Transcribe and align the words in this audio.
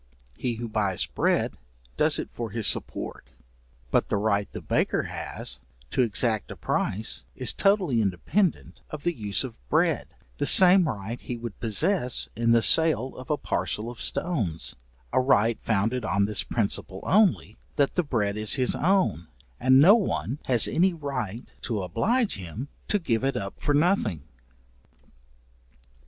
He 0.35 0.55
who 0.55 0.67
buys 0.67 1.05
bread, 1.05 1.53
does 1.95 2.17
it 2.17 2.31
for 2.31 2.49
his 2.49 2.65
support, 2.65 3.27
but 3.91 4.07
the 4.07 4.17
right 4.17 4.51
the 4.51 4.59
baker 4.59 5.03
has 5.03 5.59
to 5.91 6.01
exact 6.01 6.49
a 6.49 6.55
price 6.55 7.23
is 7.35 7.53
totally 7.53 8.01
independent 8.01 8.81
of 8.89 9.03
the 9.03 9.13
use 9.13 9.43
of 9.43 9.59
bread; 9.69 10.15
the 10.39 10.47
same 10.47 10.89
right 10.89 11.21
he 11.21 11.37
would 11.37 11.59
possess 11.59 12.27
in 12.35 12.49
the 12.51 12.63
sale 12.63 13.15
of 13.15 13.29
a 13.29 13.37
parcel 13.37 13.91
of 13.91 14.01
stones, 14.01 14.75
a 15.13 15.21
right 15.21 15.59
founded 15.61 16.03
on 16.03 16.25
this 16.25 16.41
principle 16.41 17.01
only, 17.03 17.59
that 17.75 17.93
the 17.93 18.01
bread 18.01 18.35
is 18.37 18.55
his 18.55 18.75
own, 18.75 19.27
and 19.59 19.79
no 19.79 19.93
one 19.93 20.39
has 20.45 20.67
any 20.67 20.95
right 20.95 21.53
to 21.61 21.83
oblige 21.83 22.37
him 22.37 22.69
to 22.87 22.97
give 22.97 23.23
it 23.23 23.37
up 23.37 23.59
for 23.61 23.75
nothing. 23.75 24.23